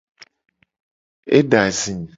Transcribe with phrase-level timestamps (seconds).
[1.37, 1.93] Eda zi.